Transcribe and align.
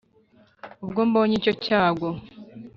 Ubwo 0.83 1.01
mbonye 1.09 1.33
icyo 1.39 1.53
cyago 1.63 2.07